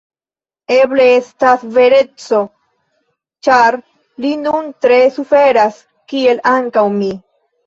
Eble 0.75 1.03
estas 1.17 1.65
vereco, 1.75 2.39
ĉar 3.49 3.77
li 4.25 4.33
nun 4.47 4.73
tre 4.87 4.99
suferas, 5.19 5.79
kiel 6.15 6.43
ankaŭ 6.55 6.87
mi. 6.97 7.13